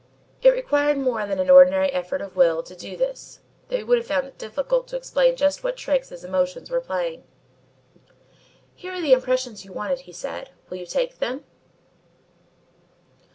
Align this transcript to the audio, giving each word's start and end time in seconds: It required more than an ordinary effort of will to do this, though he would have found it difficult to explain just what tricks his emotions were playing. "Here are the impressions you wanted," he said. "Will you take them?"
It 0.41 0.49
required 0.49 0.97
more 0.97 1.27
than 1.27 1.37
an 1.37 1.51
ordinary 1.51 1.91
effort 1.91 2.21
of 2.21 2.35
will 2.35 2.63
to 2.63 2.75
do 2.75 2.97
this, 2.97 3.41
though 3.67 3.77
he 3.77 3.83
would 3.83 3.99
have 3.99 4.07
found 4.07 4.25
it 4.25 4.35
difficult 4.39 4.87
to 4.87 4.95
explain 4.97 5.35
just 5.35 5.63
what 5.63 5.77
tricks 5.77 6.09
his 6.09 6.23
emotions 6.23 6.71
were 6.71 6.81
playing. 6.81 7.23
"Here 8.73 8.93
are 8.93 9.01
the 9.03 9.13
impressions 9.13 9.63
you 9.63 9.71
wanted," 9.71 9.99
he 9.99 10.11
said. 10.11 10.49
"Will 10.71 10.77
you 10.77 10.87
take 10.87 11.19
them?" 11.19 11.43